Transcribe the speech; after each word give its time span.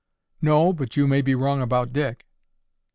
"No, 0.41 0.73
but 0.73 0.97
you 0.97 1.05
may 1.07 1.21
be 1.21 1.35
wrong 1.35 1.61
about 1.61 1.93
Dick." 1.93 2.25